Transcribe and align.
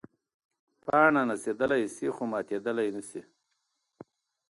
پاڼه 0.83 1.21
نڅېدلی 1.27 1.83
شي 1.95 2.07
خو 2.15 2.23
ماتېدلی 2.31 2.89
نه 2.95 3.01
شي. 3.09 3.21